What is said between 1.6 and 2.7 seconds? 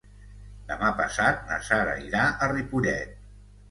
Sara irà a